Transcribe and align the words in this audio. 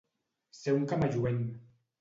Ser 0.61 0.73
un 0.79 0.87
camalluent. 0.93 1.41